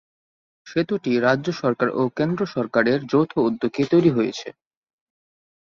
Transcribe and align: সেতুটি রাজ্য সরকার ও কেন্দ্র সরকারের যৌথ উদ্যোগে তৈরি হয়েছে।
সেতুটি 0.67 1.11
রাজ্য 1.19 1.47
সরকার 1.61 1.89
ও 1.93 2.11
কেন্দ্র 2.17 2.41
সরকারের 2.55 2.99
যৌথ 3.11 3.31
উদ্যোগে 3.41 3.83
তৈরি 3.91 4.11
হয়েছে। 4.17 4.47